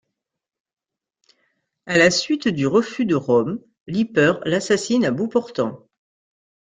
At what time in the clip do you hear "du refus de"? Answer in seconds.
2.47-3.13